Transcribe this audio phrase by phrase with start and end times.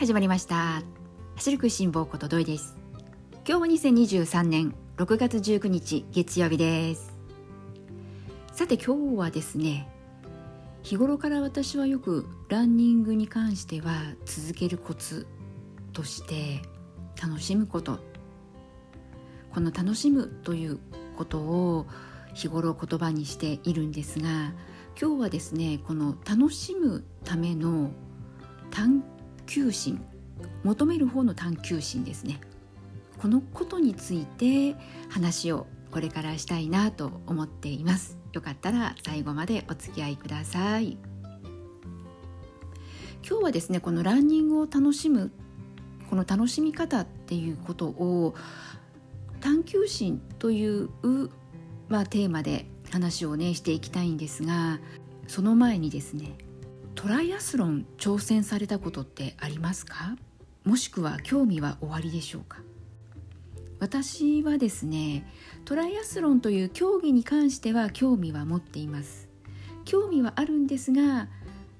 [0.00, 0.82] 始まりました。
[1.36, 2.74] 走る食いしん坊ことどいです。
[3.46, 7.14] 今日は2023年6月19日月曜日です。
[8.54, 9.90] さて今日はですね
[10.82, 15.26] 日頃から私はよくランニングに関しては続けるコツ
[15.92, 16.62] として
[17.22, 17.98] 楽しむこと。
[19.52, 20.78] この楽しむという
[21.18, 21.86] ことを
[22.32, 24.54] 日頃言葉にしているんですが
[24.98, 27.90] 今日はですねこの楽しむための
[28.70, 29.04] 探
[29.50, 30.00] 求心
[30.62, 32.40] 求める方の探求心ですね。
[33.18, 34.76] このことについて
[35.08, 38.16] 話をこれからしたいなと思っています。
[38.32, 40.96] よかったら最後までお付き合いください。
[43.28, 45.32] 今日はですねこのランニングを楽しむ
[46.08, 48.34] この楽しみ方っていうことを
[49.40, 50.88] 探求心という、
[51.88, 54.78] まあ、テーマで話をねしていきたいんですが
[55.26, 56.36] その前にですね
[57.00, 60.16] トライアスロン挑戦されたことってありますか？
[60.64, 62.58] もしくは興味はおありでしょうか？
[63.78, 65.26] 私はですね
[65.64, 69.30] トライアスロンという競技に関しては興味は持っています。
[69.86, 71.28] 興味はあるんですが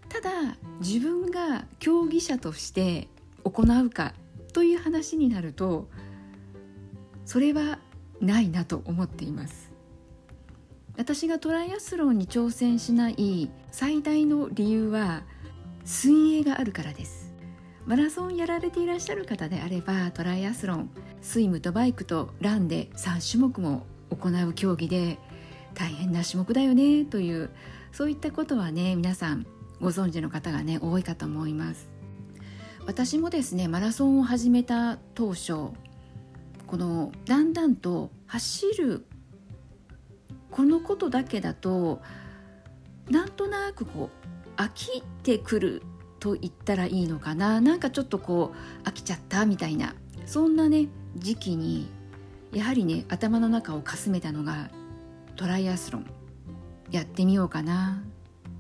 [0.08, 3.08] ただ自分が競技者として
[3.44, 4.14] 行うか
[4.54, 5.90] という話になると
[7.26, 7.78] それは
[8.22, 9.69] ないなと思っています。
[10.96, 15.22] 私がトライアスロンに挑戦しない最大の理由は
[15.84, 17.34] 水泳があるからです。
[17.86, 20.90] マラソンやられていらっしゃる方であればトライアスロン
[21.22, 25.18] スイムとバイクとランで3種目も行う競技で
[25.74, 27.50] 大変な種目だよねという
[27.90, 29.46] そういったことはね皆さん
[29.80, 31.88] ご存知の方がね多いかと思います。
[32.86, 35.52] 私もですねマラソンを始めた当初
[36.66, 39.06] このだんだんと走る
[40.50, 42.00] このことだけだと
[43.08, 44.10] なんとなくこ
[44.56, 45.82] う飽きてくる
[46.18, 47.60] と言ったらいいのかな。
[47.60, 48.52] なんかちょっとこ
[48.84, 49.94] う飽きちゃったみたいな
[50.26, 51.88] そんなね時期に
[52.52, 54.70] やはりね頭の中をかすめたのが
[55.36, 56.06] トライアスロン
[56.90, 58.02] やってみようかな。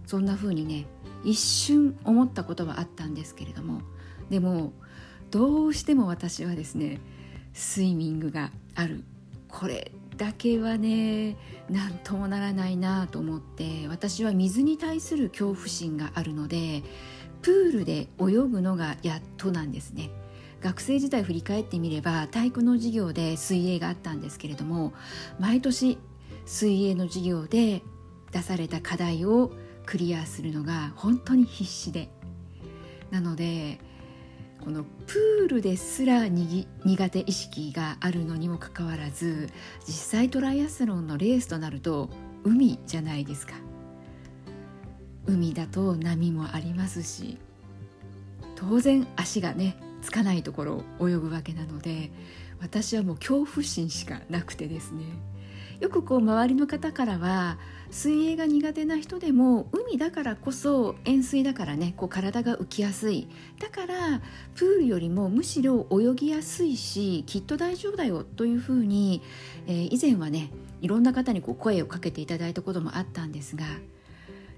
[0.06, 0.86] そんな風にね
[1.22, 3.82] 一瞬思ったことはあったんですけれども
[4.30, 4.72] でも
[5.30, 7.00] どうしても私はですね
[7.52, 9.04] スイミングがある。
[9.48, 11.38] これだけはね
[11.70, 16.82] 何ともならないなと思って私は水に対する恐怖心があるので
[17.40, 20.10] プールで泳ぐのがやっとなんですね。
[20.60, 24.92] 学生時代振り返ってみれば体育の授業で水泳があったんですけれども
[25.38, 25.96] 毎年
[26.44, 27.82] 水泳の授業で
[28.30, 29.52] 出された課題を
[29.86, 32.10] クリアするのが本当に必死で。
[33.10, 33.80] なので
[34.70, 36.66] このプールですら苦
[37.10, 39.50] 手意識があるのにもかかわらず
[39.84, 42.08] 実際トライアスロンのレースとなると
[42.44, 43.54] 海じゃないですか。
[45.26, 47.36] 海だと波もありますし
[48.54, 52.12] 当然足がねつかないところを泳ぐわけなので
[52.60, 55.02] 私はもう恐怖心しかなくてですね。
[55.80, 57.58] よくこう周りの方からは
[57.90, 63.28] 水泳が苦手な人でも海だからこそ塩水だからねこう体が浮きやすい。
[63.58, 64.20] だから
[64.54, 69.22] プールよりもむしろ泳ぎやすいしきっと大丈夫だよというふうに、
[69.66, 70.50] えー、以前はね
[70.82, 73.64] いろんな方にこう声をかけていただいたこともあったんですが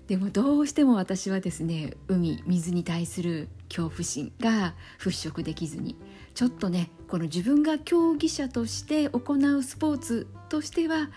[0.08, 5.96] でもどうしても私はですね海水に対する恐怖心が払拭できずに
[6.34, 11.10] ちょっとねこの自分が競技者として行うスポーツとしては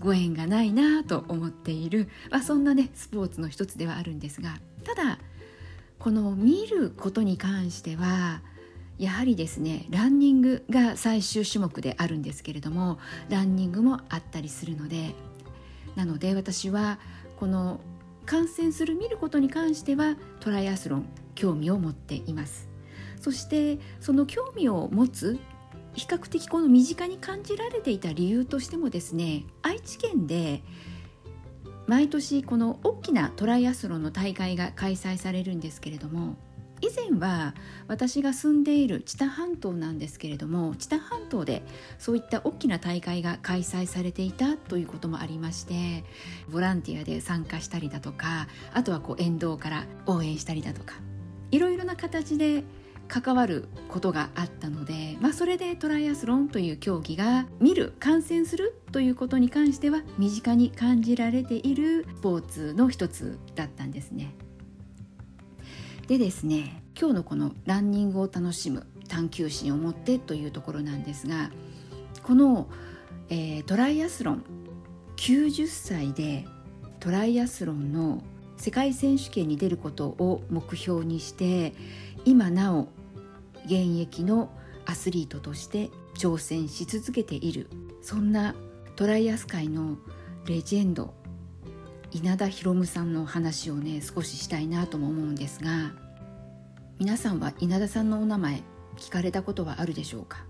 [0.00, 5.18] ご縁がないなと思っている、まあ、そんなねスポーツの一つではあるんですがただ
[5.98, 8.42] この見ることに関しては
[8.98, 12.98] やはりですねランニングが最終種目であるんですけれども
[13.28, 15.14] ランニングもあったりするので
[15.94, 16.98] なので私は
[17.38, 17.80] この
[18.24, 22.75] 観戦する見ることに関してはトライアスロン興味を持っています。
[23.20, 25.38] そしてその興味を持つ
[25.94, 30.62] 比較的この身近に感じられていた理由としてもですね愛知県で
[31.86, 36.36] 毎年この大きなトライアスロンの大会が開催されるんですけれども
[36.82, 37.54] 以前は
[37.88, 41.62] 私が住んでいる知多半島なんですけれども知多半島で
[41.98, 46.04] そういった大きな大会が開催されていたということもありまして
[46.50, 50.96] ボランティアで参加したりだとかあとはこう沿道から応援したりだとか
[51.50, 52.62] いろいろな形で
[53.08, 64.34] 関わることがあったので、まあ、それでトライアスロンという競技が見る観戦するということに関しては身近に感じられているスポーツの一つだったんですね。
[66.08, 71.50] でですね今日のこのランニングを楽しむ探求心を持ってというところなんですが
[72.22, 72.68] この、
[73.28, 74.44] えー、トライアスロン
[75.16, 76.46] 90歳で
[77.00, 78.22] トライアスロンの
[78.56, 81.74] 世界選手権に出ることを目標にして
[82.24, 82.88] 今なお
[83.66, 84.50] 現役の
[84.86, 87.68] アスリートとして挑戦し続けている
[88.00, 88.54] そんな
[88.94, 89.98] トライアス界の
[90.46, 91.12] レジェンド
[92.12, 95.90] 稲田博夢さんの話をね少ししたいなとも思うんですが
[96.98, 98.62] 皆さんは稲田さんのお名前
[98.96, 100.46] 聞かれたことはあるでしょうか？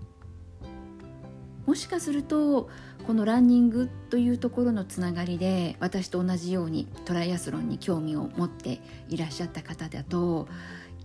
[1.64, 2.68] もしかすると
[3.06, 10.46] このランニングというところのつながりで私と同じようにトライアスロンに興味を持っていらっしゃった方だと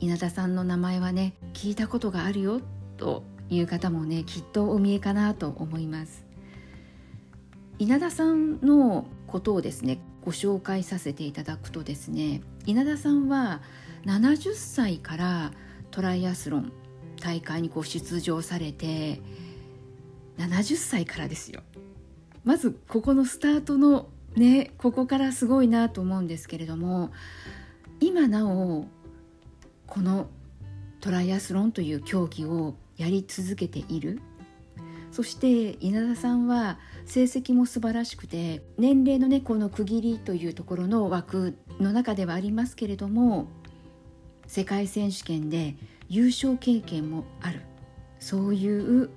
[0.01, 2.59] 稲田さんの名前はね聞いたことがあるよ
[2.97, 6.25] という方もねきっとお見えかなと思います。
[7.77, 13.61] 稲田さんのことをですねご紹介させていただくとですね稲田さんは
[14.05, 15.51] 70歳から
[15.91, 16.71] トライアスロン
[17.21, 19.21] 大会にこう出場されて
[20.39, 21.61] 70歳からですよ。
[22.43, 27.11] まずここのスタートのねここからすごいなと思うんですけれども
[27.99, 28.87] 今なお
[29.91, 30.29] この
[31.01, 34.21] トライアスロンという競技をやり続けている。
[35.11, 43.47] そして稲田さんは成績も素晴らしくて年齢のねこの区切りというところの枠の中ではありますけれども
[44.47, 45.75] 世界選手権で
[46.07, 47.59] 優勝経験もある。
[48.21, 49.09] そういう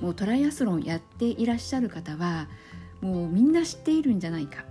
[0.00, 2.48] もうトライアスロンやっていらっしゃる方は
[3.00, 4.64] もうみんな知っているんじゃないか。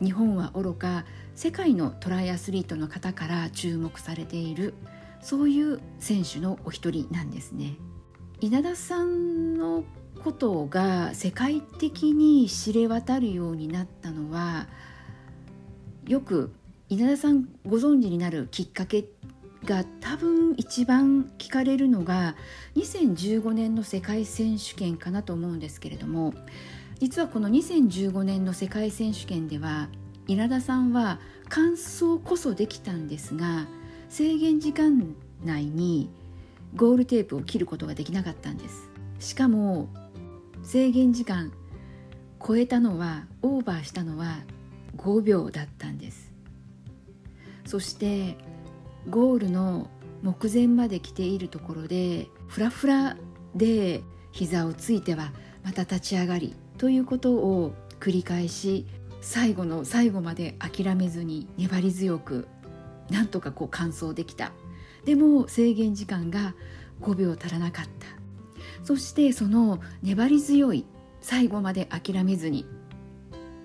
[0.00, 1.04] 日本はおろか
[1.40, 4.74] 世界のトライアスリートの方から注目されている
[5.22, 7.76] そういう選手のお一人なんですね。
[8.42, 9.84] 稲田さんの
[10.22, 14.68] ことが世界的に知れ渡るようになったのは
[16.06, 16.52] よく
[16.90, 19.06] 稲田さんご存知になるきっかけ
[19.64, 22.36] が多分一番聞かれるのが
[22.76, 26.34] 2015年の世界選手権かなと思うんですけれども
[26.98, 29.88] 実はこの2015年の世界選手権では
[30.30, 31.18] 稲田さんは
[31.48, 33.66] 完走こそできたんですが
[34.08, 36.08] 制限時間内に
[36.76, 38.88] ゴールテープを切ることができなかったんです。
[39.18, 39.88] しかも
[40.62, 41.52] 制限時間
[42.46, 44.44] 超えたのはオーバーしたのは
[44.98, 46.32] 5秒だったんです。
[47.66, 48.36] そして
[49.08, 49.90] ゴールの
[50.22, 53.16] 目前まで来ているところでフラフラ
[53.56, 55.32] で膝をついては
[55.64, 58.86] また立ち上がりということを繰り返し
[59.20, 62.48] 最後の最後まで諦めずに粘り強く
[63.10, 64.52] なんとかこう完走できた。
[65.04, 66.54] でも制限時間が
[67.00, 67.90] 5秒足らなかった。
[68.84, 70.86] そしてその粘り強い
[71.20, 72.66] 最後まで諦めずに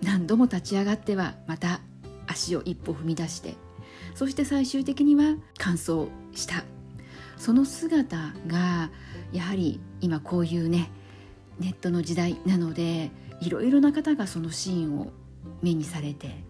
[0.02, 1.81] 何度も立ち上がってはまた
[2.28, 3.56] 足を一歩踏み出して
[4.13, 6.63] そして最終的には完走した。
[7.38, 8.90] その姿が
[9.34, 10.90] やはり今こういうね
[11.60, 13.12] ネットの時代なので
[13.42, 15.12] いろいろな方がそのシーンを
[15.62, 16.44] 目にされて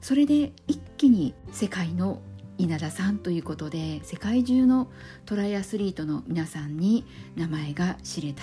[0.00, 2.22] それで一気に世界の
[2.58, 4.90] 稲田さんということで世界中の
[5.24, 7.06] トライアスリートの皆さんに
[7.36, 8.42] 名前が知れた。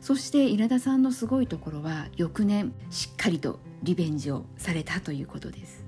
[0.00, 5.84] そして稲田さんのすごいところは翌年しっかりとリベンジをされたということです。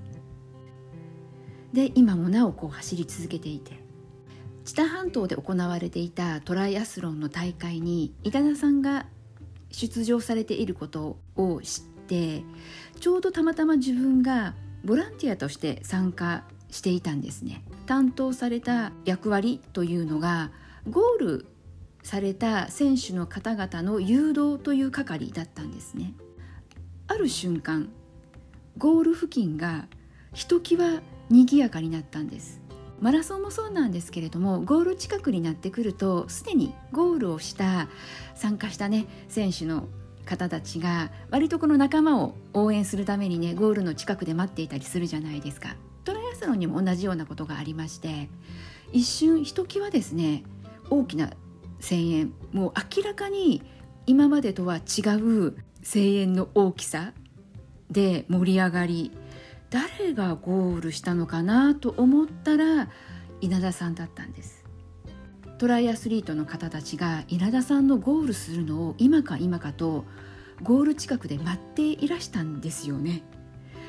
[1.73, 3.73] で今もなおこう走り続けていて
[4.63, 9.07] 知多半島で行われていたトライアスロンの大会に稲田さんが
[9.71, 12.43] 出場されていることを知って
[13.05, 17.63] ちょうどたまたま自分がボランティアとして参加していたんですね。
[17.85, 20.49] 担当された役割というのが
[20.89, 21.45] ゴール
[22.01, 26.15] された選手の方々の誘導という係だったんですね。
[27.05, 27.89] ある瞬間
[28.79, 29.85] ゴール付近が
[30.33, 32.59] ひときわ賑やかになったんです。
[32.99, 37.87] マラソンもそうなんですけれどもゴール近くになってくるとすでにゴールをした
[38.33, 39.89] 参加したね選手の
[40.25, 45.75] 方たちが割とこの仲間を応援するためにねゴールの近くで待っていたりするじゃないですか。
[46.05, 48.29] トライアスロンにも同じようなことがありまして
[48.93, 50.43] 一瞬ひときわですね
[50.89, 51.31] 大きな
[51.81, 53.63] 声援もう明らかに
[54.05, 57.13] 今までとは違う声援の大きさ
[57.89, 59.11] で盛り上がり
[59.69, 62.89] 誰がゴールしたのかなと思ったら
[63.41, 64.64] 稲田さんだったんです。
[65.57, 70.05] トライアスリートの方たちが稲田さんのゴールするのを今か今かと
[70.61, 73.23] ゴール近くで待っていらしたんですよね。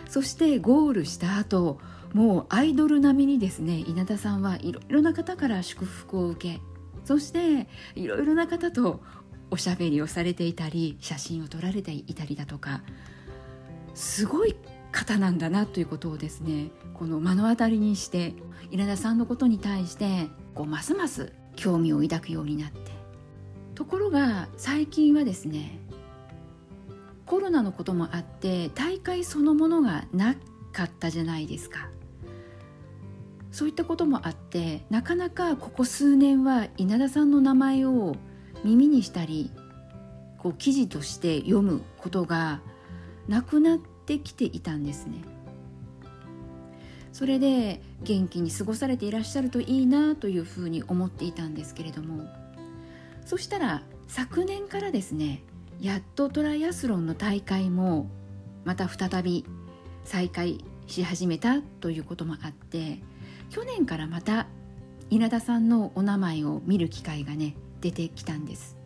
[0.08, 1.80] そしてゴールした後
[2.12, 6.60] もうアイドル並みにですね稲田さんはいろいろな方から祝福を受け
[7.04, 9.02] そしていろいろな方と
[9.50, 12.82] おしゃべりをされていたり写真を撮られていたりだとか
[13.94, 14.56] すごい
[14.92, 18.34] 方なんだなということをですねこの目の当たりにして
[18.70, 22.92] 稲田さんのことに対してこうますます興味を抱くようになって
[23.74, 25.78] ところが最近はですね
[27.26, 30.36] コロナのこともあって大会そのものがな
[30.72, 31.88] かったじゃないですか
[33.50, 38.14] そういったこともあってなかなかここ数年は稲田さんの名前を
[38.64, 39.50] 耳にしたり
[40.38, 42.60] こう記事として読むことが
[43.28, 45.35] なくなってきていたんですね。
[47.16, 52.28] それで元気に過ごされていらっしゃるといいなというふうに思っていたんですけれども。
[53.24, 55.42] そしたら昨年からですね
[55.80, 58.10] やっとトライアスロンの大会も
[58.66, 59.46] また再び
[60.04, 62.98] 再開し始めたということもあって
[63.48, 64.46] 去年からまた
[65.08, 68.76] 稲田さんのお名前を見る機会がね出てきたんです。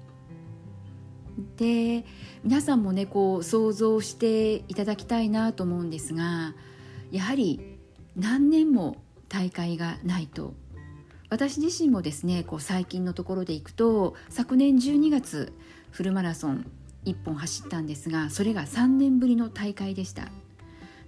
[1.57, 2.05] で
[2.45, 6.55] 皆さんもねこう想像していただきたいなと思うんですが
[7.11, 7.70] やはり
[8.17, 8.97] 何年も
[9.29, 10.55] 大会がないと
[11.29, 15.53] 私自身もですねこう最近のところでいくと昨年12月
[15.91, 16.71] フルマラソン
[17.05, 20.29] 1本走ったんですがそれが3年ぶりの大会でした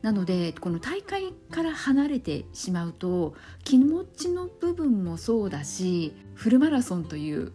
[0.01, 7.53] なのでこの大会から離れてしまうと気持ちの部分もそうだしフルマラソンという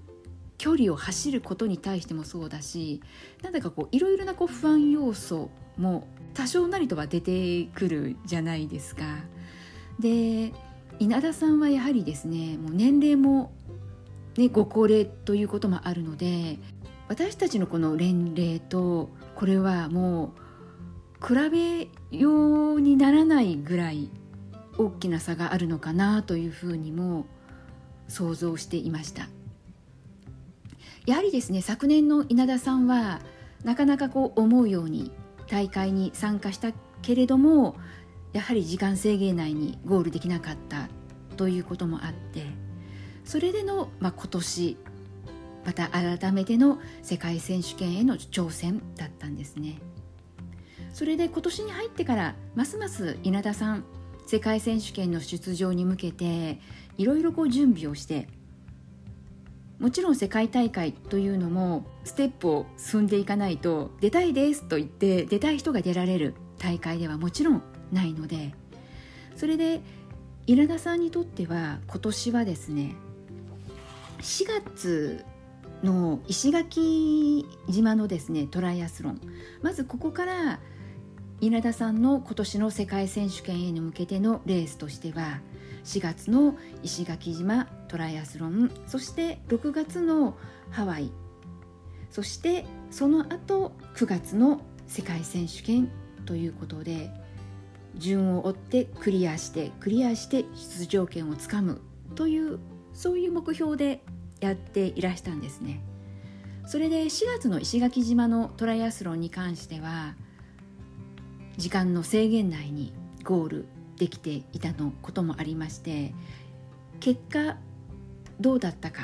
[0.57, 3.01] 距離を走ることに対してもそうだし
[3.43, 9.03] なんだかこういろいろなこう不安要素も多少なりとは出てくるじゃないですか。
[9.99, 10.53] で
[10.99, 13.51] 稲田さんはやはりですねもう年齢も、
[14.37, 16.57] ね、ご高齢ということもあるので
[17.07, 20.33] 私たちのこの年齢とこれはも
[21.21, 21.87] う比べ
[22.17, 24.09] ようにならないぐらい
[24.77, 27.25] 大きな差があるのかなというふうにも
[28.07, 29.27] 想像していました。
[31.05, 33.21] やはりですね昨年の稲田さんは
[33.63, 35.11] なかなかこう思うように
[35.47, 37.77] 大会に参加したけれども
[38.37, 40.89] やはり時間制限内にゴールできなかった
[41.37, 42.45] ということもあって
[43.25, 44.77] それでの、まあ、今年
[45.65, 49.79] また改めての世界選手権への挑戦だったんですね。
[50.93, 53.83] それで今年に入ってからますます稲田さん
[54.27, 56.59] 世界選手権の出場に向けて
[56.99, 58.27] いろいろこう準備をして
[59.79, 68.53] もちろん世界大会というのもステップを踏んでいかないと出たいですと言って出たい人が出られる大会ではもちろんないので
[69.35, 69.81] それで
[70.45, 72.95] 稲田さんにとっては今年はですね
[74.21, 75.25] 4月
[75.83, 79.21] の石垣島のですねトライアスロン
[79.61, 80.59] まずここから
[81.39, 85.39] 稲田さんの今年の世界選手権へ向けてのレースとしては
[85.83, 90.35] 4月の石垣島トライアスロンそして6月の
[90.71, 91.11] ハワイ
[92.09, 95.91] そしてその後9月の世界選手権
[96.25, 97.11] ということで
[97.97, 101.81] 順を追ってクリアしてクリアして出場権をつかむ
[102.15, 102.59] という
[102.93, 104.01] そういう目標で
[104.39, 105.81] やっていらしたんですね。
[106.65, 110.15] それで4月の石垣島のトライアスロンに関しては
[111.57, 116.13] 時間の制限内にゴールできていたのこともありまして
[116.99, 117.57] 結果
[118.39, 119.03] どうだったか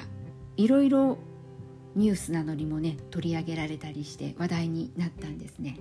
[0.57, 1.17] いろいろ
[1.95, 5.79] ニュースなどにもね取り上げられたりして話題になったんですね。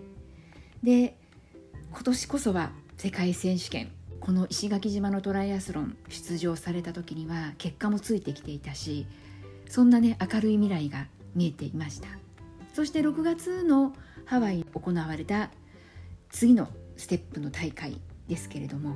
[0.83, 1.17] で
[1.91, 2.71] 今年こそは
[3.03, 3.91] 世界選手権
[4.21, 9.09] この石垣島のトライアスロン出場された時には結果もついてきていたし
[9.69, 12.07] そんなね明るい未来が見えていました。
[12.73, 13.93] そして6月の
[14.25, 15.51] ハワイに行われた
[16.31, 18.95] 次のステップの大会ですけれども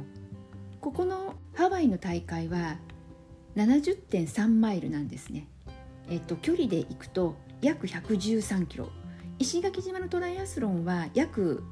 [0.80, 2.76] ここのハワイの大会は
[3.56, 5.48] 70.3マイルなんですね、
[6.08, 8.88] えっと、距離で行くと約113キロ。
[9.40, 11.64] 石垣島のトライアスロンは約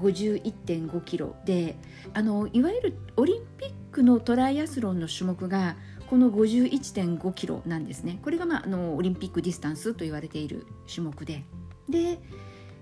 [0.00, 1.76] 51.5キロで
[2.14, 5.76] あのいわゆるオリンピックのトライアスロンの種目が
[6.08, 8.18] この51.5キロなんですね。
[8.22, 11.44] これが、まあ、あのオリンピックディスタンスと言われている種目で。
[11.88, 12.18] で、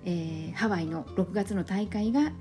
[0.04, 2.32] えー、ハワイの6月の大会が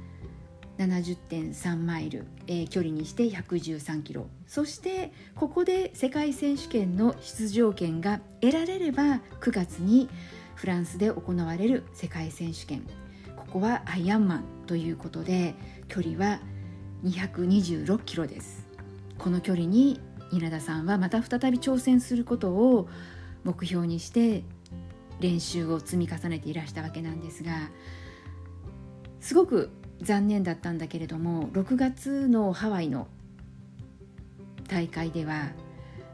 [0.77, 4.27] 70.3マイル、えー、距離にして113キロ。
[4.48, 10.10] そしてここで世界選手権の出場権が得られれば9月に
[10.56, 12.84] フランスで行われる世界選手権。
[13.38, 14.52] ここはアイアンマン。
[14.67, 15.55] ということで
[15.88, 16.39] 距離は
[17.03, 18.65] 226キロです
[19.17, 20.00] この距離に
[20.32, 22.88] 稲田さんはまた再び挑戦することを
[23.43, 24.43] 目標にして
[25.20, 27.70] 練習を積み重ねていらしたわけなんですが
[29.20, 29.70] すごく
[30.01, 33.08] 残念だったんだけれども6月のハワイの
[34.67, 35.51] 大会では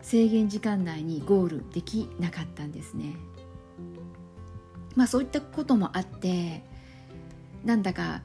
[0.01, 3.15] 制限時間内にゴールできなかったんですね。
[4.95, 6.63] まあそういったこともあって
[7.63, 8.21] なんだか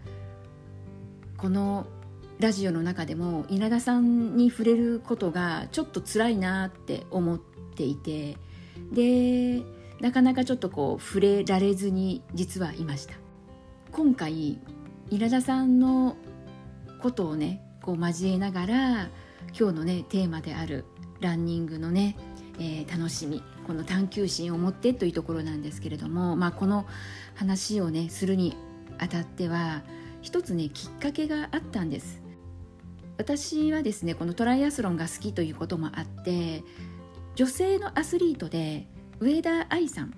[1.45, 1.85] この
[2.39, 8.39] ラジオの中でも稲田さんに触れることがちょっと辛いなって思っていて
[8.91, 9.63] で
[10.01, 13.17] なかなかちょっとこう触れられずに実はいました。
[13.93, 14.59] 今回
[15.11, 16.17] 稲田さんの
[17.03, 19.11] ことをねこう交えながら
[19.49, 20.87] 今日のねテーマである
[21.21, 22.17] ランニングのね、
[22.59, 26.87] えー、楽しみこの探求心を持ってというところなんですけれども、まあ、この
[27.35, 28.57] 話をねするに
[28.97, 29.83] あたっては
[30.25, 32.23] 一つねきっかけがあったんです。
[33.19, 36.64] 私はですねこのトライアスロンが好きということもあって
[37.37, 38.88] 女性のアスリートで
[39.21, 40.14] 上田愛さん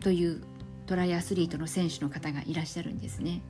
[0.00, 0.42] という
[0.86, 3.40] トライアスリートの選手の方がいらっしゃるんですね。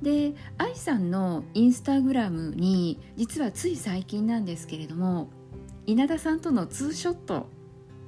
[0.00, 5.30] で愛さんのインスタグラムに実はつい最近なんですけれども
[5.84, 7.48] 稲田さんとのツーショット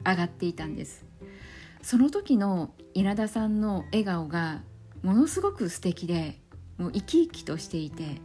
[0.06, 1.04] 上がっていたんです。
[1.82, 4.62] その時の稲田さんの笑顔が
[5.02, 6.39] ものすごく素敵で
[6.80, 8.20] もう生き生きとしていて。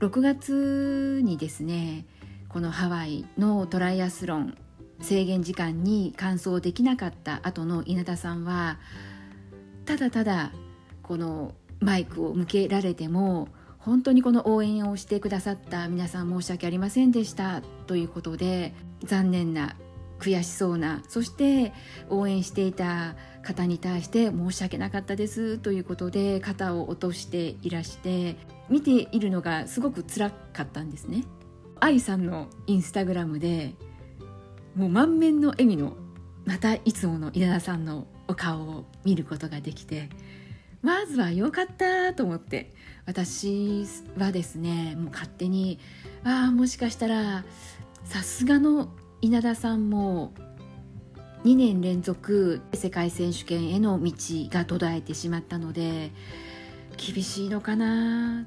[0.00, 2.06] 6月にですね
[2.48, 4.56] このハワイのトライアスロン
[5.00, 8.78] 制限時間に完走できなかった後の稲田さんは
[9.86, 10.52] ただただ
[11.02, 13.48] このマイクを向けられても
[13.78, 19.74] 本当にこの応援をしてくださった皆さん申し訳ありませんでしたということで残念な
[20.20, 21.72] 悔しそうなそして
[22.08, 23.14] 応援していた
[23.48, 28.36] 方に対して申し訳なかったですということで肩を落としていらして
[28.68, 31.24] 見ているのがすごく辛かったんですね。
[31.80, 33.74] 愛さんのインスタグラムで
[34.74, 35.96] もう満面の笑みの
[36.44, 40.10] またいつもの稲田さんのお顔を見ることができて
[40.82, 42.74] まずは良かったと思って
[43.06, 43.86] 私
[44.18, 45.78] はですねもう勝手に
[46.24, 47.44] ああもしかしたら
[48.04, 48.88] さすがの
[49.20, 50.34] 稲田さんも
[51.44, 54.12] 2年連続世界選手権への道
[54.50, 56.10] が途絶えてしまったので
[56.96, 58.46] 厳しいのかな？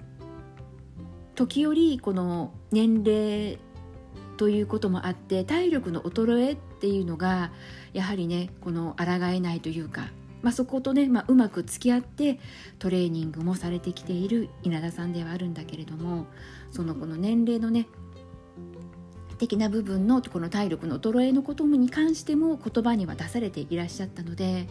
[1.35, 3.57] 時折この年齢
[4.37, 7.51] ということもあって体力の衰えっていうのが
[7.93, 10.09] やはりねこの抗えないというか
[10.41, 12.39] まあ、そことね、まあ、うまく付き合って
[12.79, 16.25] トレーニングもされてきている稲田さんではあるんだけれども
[16.71, 17.87] そのこの年齢のね
[19.41, 24.67] 的な部分のこの体力の衰えのことに関しても言葉には出されていらっしゃったので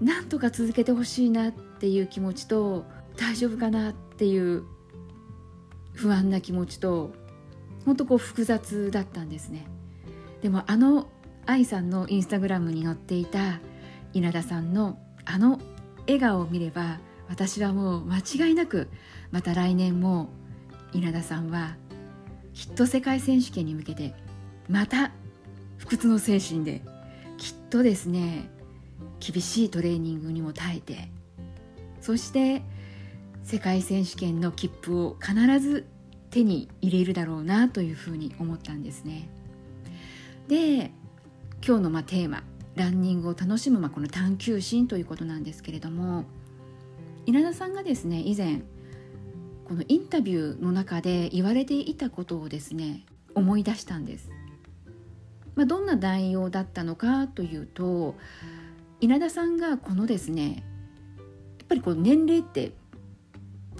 [0.00, 2.84] なんとか続けてほしいなっていう気持ちと
[3.16, 4.62] 大丈夫かなっていう
[5.92, 7.12] 不安な気持ちと
[7.84, 9.66] 本当こう複雑だったんですね。
[10.40, 11.08] でもあの
[11.44, 13.60] 愛さんのインスタグラムに載っていた
[14.12, 15.58] 稲田さんのあの
[16.06, 18.88] 笑顔を見れば私はもう間違いなく
[19.32, 20.28] また来年も
[20.92, 21.76] 稲田さんは
[22.54, 24.14] きっと世界選手権に向けて
[24.68, 25.10] また
[25.76, 26.82] 不屈の精神で
[27.36, 28.48] きっとですね
[29.20, 31.08] 厳しいトレーニングにも耐えて
[32.00, 32.62] そして
[33.42, 35.86] 世界選手権の切符を必ず
[36.30, 39.28] 手に入れるだろうなというふうに思ったんですね。
[40.48, 40.90] で
[41.66, 42.42] 今日のまテーマ
[42.74, 46.24] ランニングを楽しむ、まあ、この探求心ということなんですけれども
[47.24, 48.62] 稲田さんがですね以前
[49.64, 54.30] このインタビューの中で言われていたことをですね思い出したんです。
[55.54, 58.16] まあ、どんな内容だったのかというと
[59.00, 60.64] 稲田さんがこのですね
[61.58, 62.72] やっぱりこう年齢って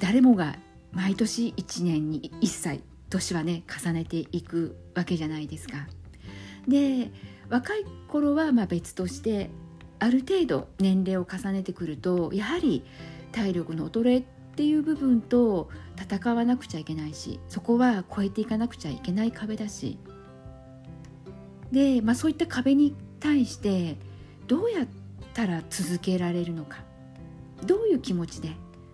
[0.01, 0.57] 誰もが
[0.93, 5.87] 毎年1年に1歳年はね重ねていくわけじゃないですか。
[6.69, 7.11] で
[7.51, 9.51] 若い頃はま別として
[9.99, 12.85] ある程度年齢を重ねてくるとやはり
[13.33, 15.69] 体力の衰えっっていう部分と
[16.01, 19.99] 戦わなくちゃいけないしそこは超えていかなくちゃいけない壁だし。
[21.73, 23.97] で、まあ、そういった壁に対して
[24.47, 24.89] どうやっ
[25.33, 26.85] たら続けられるのか。
[27.67, 28.53] どういう気持ちで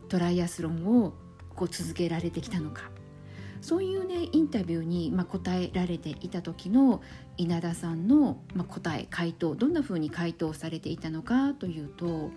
[0.09, 1.13] トライアスロンを
[1.55, 2.91] こう続けられてきたのか。
[3.61, 7.03] そういうねインタビューに、まあ、答えられていた時の
[7.37, 12.31] 稲田さんの、まあ、答え回答どんなふうに回答されていたのかというと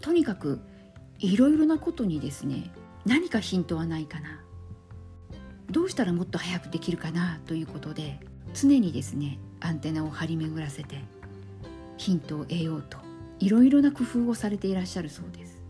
[0.00, 0.60] とにかく
[1.18, 2.70] いろいろなことにですね
[3.06, 4.40] 何かヒントはないかな。
[5.70, 8.20] どうしたらもっと早くできるかなということで
[8.52, 11.00] 常にですねアンテナを張り巡らせて
[11.96, 12.98] ヒントを得ようと
[13.40, 15.62] いろいろな工夫をされていらっしゃるそうです。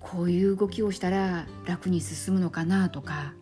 [0.00, 3.32] こういう動きをしたら楽に進むのかなとか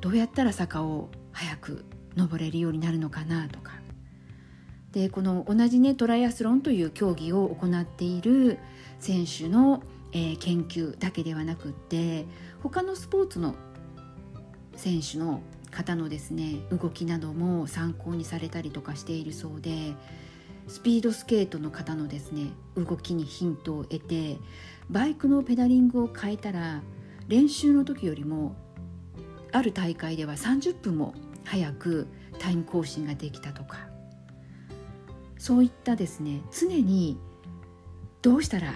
[0.00, 1.84] どうやったら坂を早く
[2.16, 3.72] 登れるようになるのかなとか。
[4.92, 8.58] でこの同じねトライアスロンという競技を行っている
[8.98, 12.26] 選手の、えー、研究だけではなくって
[12.62, 13.54] 他のスポーツの
[14.76, 19.94] 選手の方のですね動きなども参考にされたりとかしているそうで
[20.66, 24.38] スピードスケートの方のですね動きにヒントを得て
[24.90, 26.82] バイクのペダリングを変えたら
[27.26, 28.56] 練習の時よりも
[29.52, 32.06] ある大会では30分も早く
[32.38, 33.88] タイム更新ができたとか
[35.38, 37.18] そういったですね常に
[38.22, 38.74] どうしたら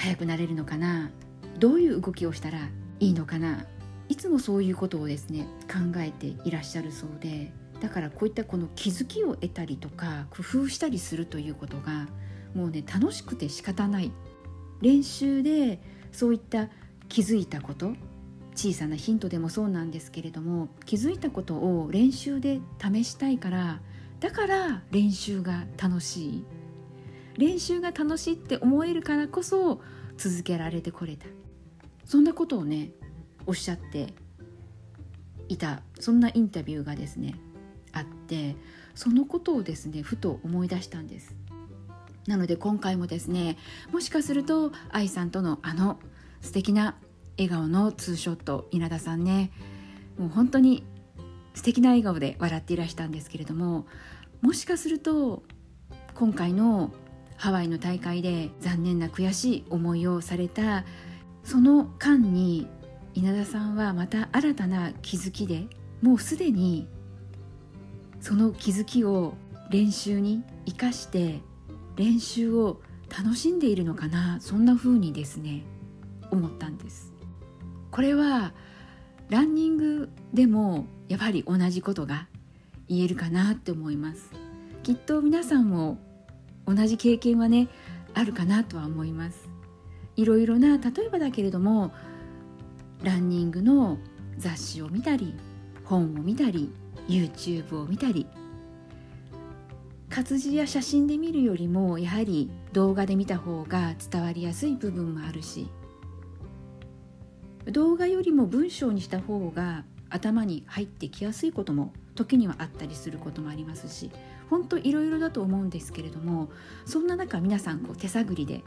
[0.00, 1.10] 速くなれるのかな？
[1.58, 3.66] どういう動きをしたらいいのかな？
[4.08, 12.08] いつもそういうことをですね考えていらっしゃるそうでだからこういったこの気づきを得たりとか工夫したりするということが
[12.54, 14.10] もうね楽しくて仕方ない。
[14.80, 15.82] 練習で
[16.12, 16.70] そういった
[17.10, 17.92] 気づいたこと
[18.54, 23.80] 小さなヒントでもそうなんですけれども気づいたことを練習で試したいから
[24.18, 26.44] だから練習が楽しい。
[27.40, 29.80] 練習が楽しいって思えるからこそ
[30.18, 31.26] 続けられてこれた。
[32.04, 32.90] そんなことをね
[33.46, 34.12] おっしゃって
[35.48, 37.34] いたそんなインタビューがですね
[37.92, 38.56] あって
[38.94, 41.34] そのことをですねふと思い出したんです。
[42.26, 43.56] なので今回もですね
[43.90, 45.98] もしかすると愛さんとのあの
[46.42, 46.96] 素敵な
[47.38, 49.50] 笑顔のツーショット稲田さんね
[50.18, 50.84] もう本当に
[51.54, 53.86] 素敵な笑顔で笑っていらしたんですけれども
[54.42, 55.42] もしかすると
[56.14, 56.92] 今回の
[57.40, 60.84] ハワイの大会で残念な悔しい思いをされた
[61.42, 62.68] その間に
[63.14, 65.66] 稲田さんはまた新たな気づきで
[66.02, 66.86] もうすでに
[68.20, 69.32] その気づきを
[69.70, 71.40] 練習に生かして
[71.96, 75.62] 練習を楽しんでいるのかなそんな風にですね
[76.30, 77.14] 思ったんです。
[77.90, 78.52] これは
[79.30, 82.28] ランニングでもやはり同じことが
[82.86, 84.30] 言えるかなって思います。
[84.82, 85.98] きっと皆さんも
[86.72, 87.68] 同じ経験はね
[88.14, 89.48] あるかなとは思います。
[90.16, 91.92] いろいろな例えばだけれども
[93.02, 93.98] ランニングの
[94.36, 95.34] 雑誌を見たり
[95.84, 96.72] 本を見たり
[97.08, 98.26] YouTube を見たり
[100.10, 105.68] 活字や写真で見るよりもやはり動画で見た方が伝わりやすい部分もあるし
[107.66, 114.10] 動画よりも文章にした方が頭に入ってきやすいことも時にはあったりすることもありますし
[114.50, 116.50] 本当いろいろだと思うんですけれども
[116.84, 118.62] そんな中皆さんこう手探りで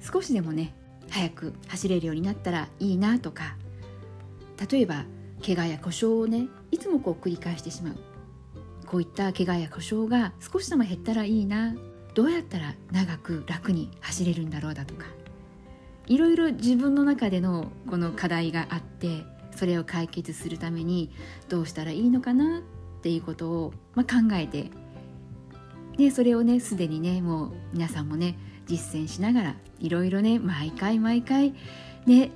[0.00, 0.74] 少しでもね
[1.10, 3.56] 早く走れるようになったらいいなとか
[4.70, 5.04] 例えば
[5.44, 7.96] 怪我や故障をねいつもこう繰り返してしまう。
[8.86, 11.74] こういった怪我や故障が少しでも減ったらいいな。
[12.14, 15.06] どうやったら長く楽に走れるんだろうだとか。
[16.06, 19.24] いろいろ自分の中でのこの課題があって
[19.56, 21.10] それを解決するために
[21.48, 22.62] どうしたらいいのかなっ
[23.02, 24.70] ていうことを、まあ、考えて
[25.96, 31.54] でそれをねすでにねもう皆さんもね実践しながらいろいろね毎回毎回
[32.06, 32.30] ね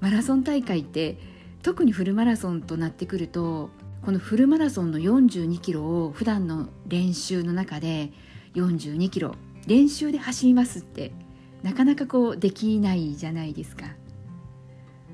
[0.00, 1.18] マラソン大会って
[1.62, 3.70] 特にフルマラソンとなってくると
[4.04, 8.12] このフルマラソンの42キロを普段の練習の中で
[8.54, 9.34] 42キロ
[9.66, 11.12] 練習で走りますって
[11.62, 13.86] なかなかこうできないじゃないですか。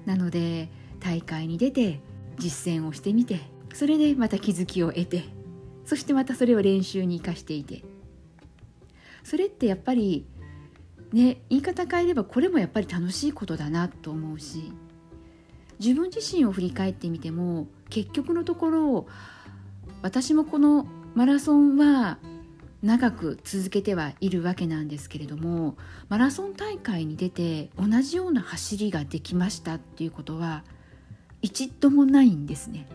[0.05, 0.69] なので
[1.01, 2.01] 大会に出て
[2.39, 3.41] 実践をしてみて
[3.75, 5.25] それでまた気づきを得て
[5.85, 7.83] そしてまたそれを練習に生かしていて。
[9.25, 10.27] それってやっぱり
[11.13, 14.73] ね言い方変えればこれもやっぱり楽しいことだなと思うし
[15.79, 19.07] 自分自身を振り返ってみても結局のところ
[20.01, 22.19] 私もこのマラソンは
[22.83, 25.77] 長く続けてはいるわけなんですけれども
[26.09, 30.65] マラソン大会に出て同じような走りができましたっていうことは
[31.43, 32.87] 一度もないんですね。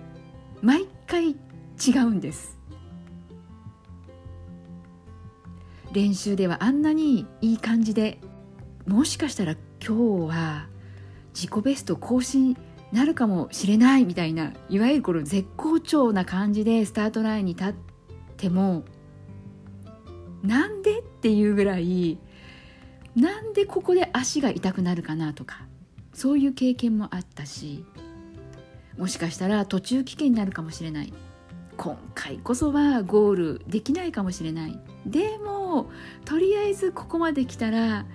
[0.61, 2.57] 毎回違うんです。
[5.93, 8.19] 練習ではあんなにいい感じで
[8.85, 10.67] もしかしたら今日は
[11.33, 12.57] 自己ベスト更新
[12.91, 17.73] なるかもしれないみたいないわゆるこの絶好調な感じでスタートラインに立っ
[18.37, 18.83] ても
[20.43, 22.17] なんでっていうぐらい
[23.15, 25.67] なんでここで足が痛くなるかなとか
[26.13, 27.83] そういう経験もあったし
[28.97, 31.13] もしかしたら途中棄権になるかもしれない。
[31.77, 34.79] 今回こそはゴールできないかもしれない。
[35.05, 35.91] でも
[36.25, 38.05] とりあえずここまで来たら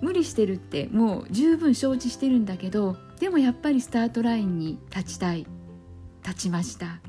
[0.00, 5.46] 無理してるってもう十分承知してるんだけどでもやっぱりスタートラインに立ちたい。
[6.22, 7.00] 立ちました。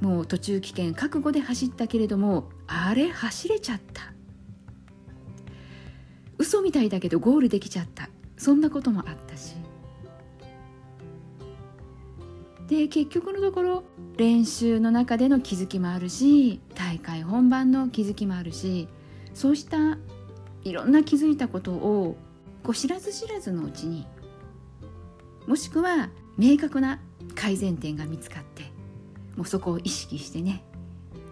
[0.00, 4.12] もう途中棄権覚悟で走ったけれどもあれ走れちゃった。
[6.38, 8.08] 嘘みたいだけどゴールできちゃった。
[8.36, 9.54] そんなこともあったし。
[12.72, 13.84] で結局のところ
[14.16, 18.88] 練習の中での気づきもあるし大会本番の気づきもあるし
[19.34, 19.98] そうした
[20.64, 22.16] いろんな気づいたことを
[22.64, 24.06] こう知らず知らずのうちに
[25.46, 26.08] もしくは
[26.38, 26.98] 明確な
[27.34, 28.62] 改善点が見つかって
[29.36, 30.64] もうそこを意識してね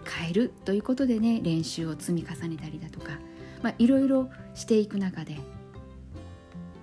[0.05, 3.13] 変えるということでね練習を積み重ねたりだとか、
[3.63, 5.39] まあ、いろいろしていく中で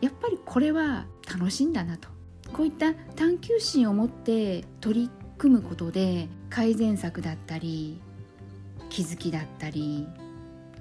[0.01, 2.18] やっぱりこれは楽しいんだなと。
[2.53, 8.01] こういった探求心を持って取り組むことで改善策だったり
[8.91, 10.07] 気づきだったり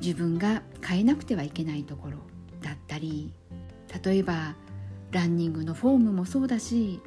[0.02, 2.18] 自分が変えなくてはいけないところ
[2.62, 3.34] だったり
[4.04, 4.56] 例えば
[5.12, 7.02] ランニングのフォームもそうだし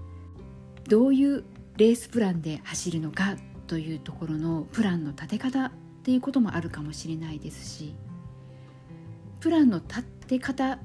[0.88, 1.44] どういう
[1.76, 5.70] レースプランで走るのかというところのプランの立て方っ
[6.02, 7.94] ていうこともあるかもしれないですし
[9.38, 10.78] プランの立て方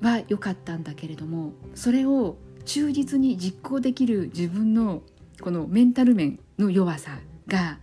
[0.00, 5.02] は良かったんだけれどもそれを忠実に実行できる自分の
[5.40, 7.78] このメンタル面の弱さが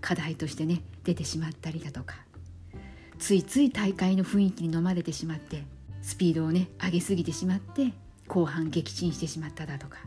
[0.00, 2.16] 課題としてね出てしまったりだとか。
[3.18, 5.64] ついつい大会の雰囲気に飲まれてしまって
[6.02, 7.92] スピードをね上げすぎてしまって
[8.28, 9.98] 後半撃沈してしまっただとか。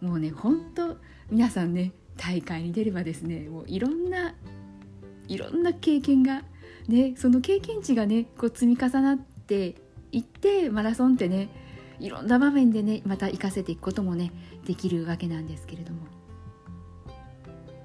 [0.00, 0.96] もうねほんと
[1.30, 4.34] 皆さんね大会に出ればですねもういろんな
[5.28, 6.42] いろんな経験が
[6.88, 9.76] ねその経験値がねこう積み重なって
[10.10, 11.48] いってマラソンってね
[12.02, 14.32] いろんな場面でねまた活かせていくこともね
[14.66, 16.00] できるわけなんですけれども。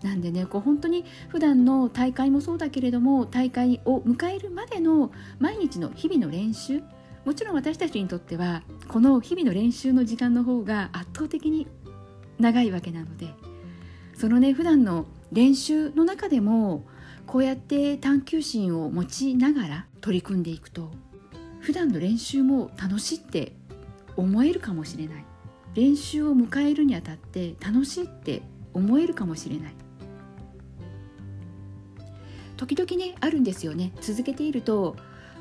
[0.04, 6.82] なんでねこう本当に普段の大会もそうだけれども大会を迎えるまでの毎日の日々の練習。
[7.26, 11.68] もちろん私たちにとってはこの日々の練習の時間の方が圧倒的に
[12.40, 13.34] 長いわけなので。
[14.18, 16.88] そのね普段の練習の中でも
[17.28, 20.92] こうやって探求心を持ちながら取り組んでいくと
[21.60, 23.57] 普段の練習も楽しいって
[24.18, 25.26] 思えるかもしれない。
[25.74, 28.42] 練習を迎えるにあたって楽しいって
[28.74, 29.76] 思えるかもしれない。
[32.58, 33.94] 時々ねあるんですよね。
[34.02, 34.96] 続けていると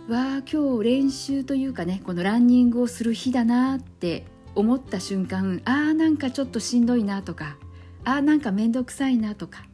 [0.09, 7.57] わあ今日練習というかねこのランニングをする日だなって思った瞬間あーなんかちょっとしんどいなとか
[8.05, 9.65] あーなんか面倒くさいなとか。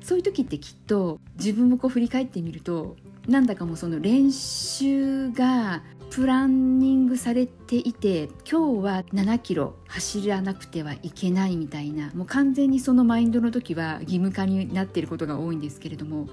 [0.00, 2.94] そういう時ってきっと自分もこう振り返ってみると
[3.26, 5.82] なんだかもうその練習が
[6.16, 16.28] プランニングされていて今日は7キロ走らなくてはいけないみたいなもう完全にそのマインドの時は義務化になっていることが多いんですけれどもも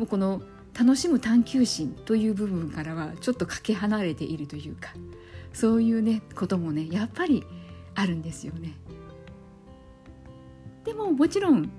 [0.00, 0.42] うこの
[0.76, 4.94] 楽しむ探求心という部分からはちょっとかけ離れているというか
[5.52, 7.44] そういうねこともねやっぱり
[7.94, 8.74] あるんですよね。
[10.82, 11.70] でももちろん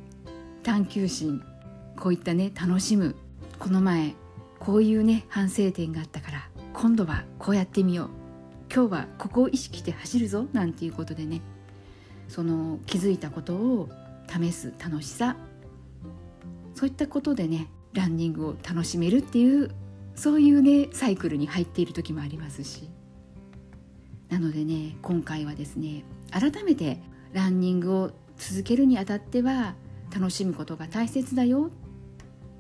[0.63, 1.43] 探求心
[1.99, 3.13] こういったね楽しむ
[3.59, 4.15] この前
[4.57, 8.09] こういうね反省点があったから今度はこうやってみよう。
[8.73, 10.47] 今日はここを意識して走るぞ。
[10.53, 11.41] なんていうことでね。
[12.27, 13.89] その気づいたことを
[14.29, 15.35] 試す楽しさ。
[16.73, 19.69] そういったことでねランニングを楽しめるっていう
[20.15, 22.89] そういうねサイクルに入っている時もありますし。
[24.29, 26.99] なのでね今回はですね改めて
[27.33, 29.75] ランニングを続けるにあたっては
[30.13, 31.69] 楽しむことが大切だよ。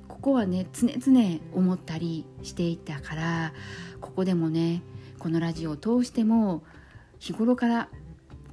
[0.09, 3.53] ここはね常々思ったりしていたから
[4.01, 4.81] ここでもね
[5.19, 6.63] このラジオを通しても
[7.19, 7.89] 日頃から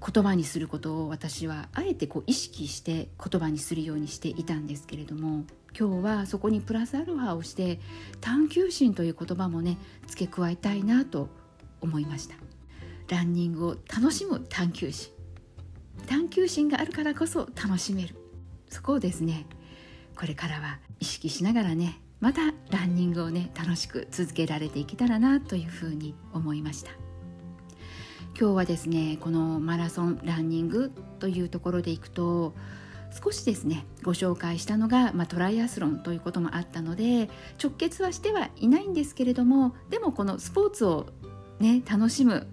[0.06, 5.44] 言葉にすることを私はあえてこう意識して言葉にするようにしていたんですけれども
[5.78, 7.80] 今日はそこにプラスアルファをして
[8.20, 11.28] 探求心という言葉もね付け加えたいなと
[11.80, 12.36] 思いました。
[13.08, 15.12] ランニングを楽しむ探求心。
[16.06, 18.14] 探求心があるからこそ楽しめる。
[18.68, 19.46] そこをですね
[20.16, 26.90] これからは意識しながらねまたランニングをね楽しく続けられていけたらなというふうに思いました。
[28.38, 32.54] 今日はですねこのマラソンランニングというところでいくと
[33.10, 37.28] 少しですねご紹介したのが、まあ、トライアスロンということもあったので
[37.60, 41.06] 直結はしてはいないんですけれどもでもこのスポーツを
[41.58, 42.46] ね楽しむ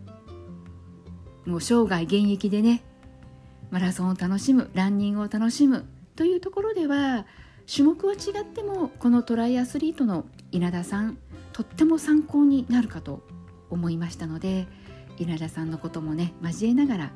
[1.46, 2.84] もう生涯現役でね
[3.70, 7.28] マラソンを楽しむランニングを楽しむというところでは
[7.74, 11.18] 種目は違ってもこのトライアスリートの稲田さん
[11.54, 13.24] とっても参考になるかと
[13.70, 14.68] 思いましたので
[15.18, 17.12] 稲田さんのこともね交えながら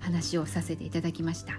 [0.00, 1.54] 話をさせていただきました。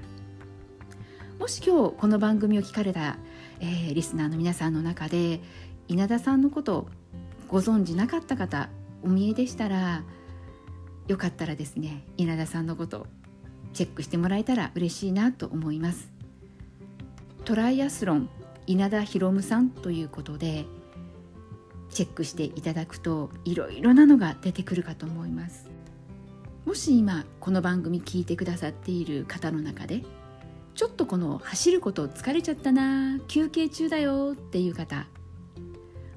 [1.40, 3.18] もし今日この番組を聞かれた、
[3.60, 5.42] えー、リスナーの皆さんの中で
[5.88, 6.88] 稲田さんのことを
[7.50, 8.70] ご存知なかった方
[9.04, 10.04] お見えでしたら
[11.08, 13.06] よかったらですね稲田さんのこと
[13.74, 16.14] チェックしてもらえたら嬉しいなと思います。
[17.46, 18.28] トライアスロン
[18.66, 20.66] 稲田博夢さんということで
[21.92, 25.70] チェックしていただくといろいろなのが出てくるかと思います。
[26.66, 30.02] もし今この番組聞いてくださっている方の中で
[30.74, 35.06] ちょっとこの走ること疲れちゃったな休憩中だよっていう方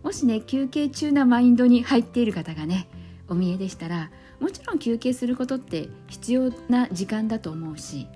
[0.02, 2.88] もしね休憩中なマインドに入っている方がね
[3.28, 4.10] お見えでしたら
[4.40, 8.08] もちろん休憩することって必要な時間だと思うし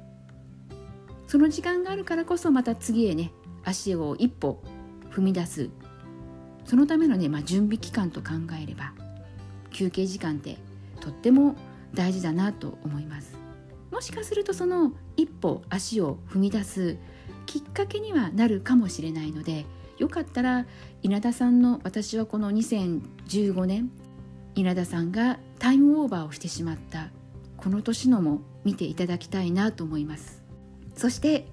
[1.32, 3.32] その時間があるからこそまた次へね
[3.64, 4.62] 足を一歩
[5.10, 5.70] 踏み出す。
[6.66, 8.92] そのためのね、まあ、準備期間と考えれば
[9.70, 10.58] 休憩時間って
[11.00, 11.56] とっても
[11.94, 13.34] 大事だなと思います。
[13.90, 16.98] もしかするとその一歩足を踏み出す
[17.46, 19.64] きっかけにはなるかもしれないので
[19.96, 20.66] よかったら
[21.00, 23.90] 稲田さんの私はこの2015年
[24.54, 27.08] 稲田さんがタイムオーバーをしてしまった
[27.56, 30.41] この年のも見ていただきたいなと思います。
[30.94, 31.46] そして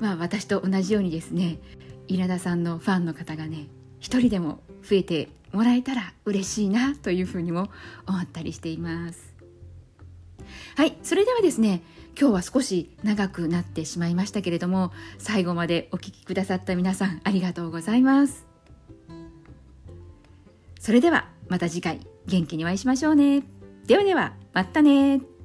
[0.00, 1.58] まあ私と同じようにですね
[2.06, 3.66] 稲田さんのファンの方がね
[4.00, 7.68] 一人でも増えてもらえたら嬉しいなというふうにも
[8.06, 9.34] 思ったりしています。
[10.76, 11.82] はいそれではですね
[12.18, 18.46] 今日は少し長くなってしまいましたけれども最後までお聴きくださった皆さんありがとうございます。
[20.80, 23.42] それではまた次回元気にお会いしましょうね。
[23.86, 25.37] ではではまたね。